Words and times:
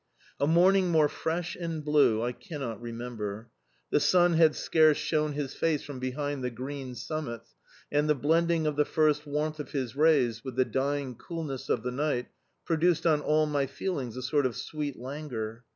A 0.39 0.47
morning 0.47 0.89
more 0.89 1.07
fresh 1.07 1.55
and 1.55 1.85
blue 1.85 2.23
I 2.23 2.31
cannot 2.31 2.81
remember! 2.81 3.51
The 3.91 3.99
sun 3.99 4.33
had 4.33 4.55
scarce 4.55 4.97
shown 4.97 5.33
his 5.33 5.53
face 5.53 5.83
from 5.83 5.99
behind 5.99 6.43
the 6.43 6.49
green 6.49 6.95
summits, 6.95 7.53
and 7.91 8.09
the 8.09 8.15
blending 8.15 8.65
of 8.65 8.77
the 8.77 8.83
first 8.83 9.27
warmth 9.27 9.59
of 9.59 9.73
his 9.73 9.95
rays 9.95 10.43
with 10.43 10.55
the 10.55 10.65
dying 10.65 11.13
coolness 11.13 11.69
of 11.69 11.83
the 11.83 11.91
night 11.91 12.29
produced 12.65 13.05
on 13.05 13.21
all 13.21 13.45
my 13.45 13.67
feelings 13.67 14.17
a 14.17 14.23
sort 14.23 14.47
of 14.47 14.55
sweet 14.55 14.97
languor. 14.97 15.63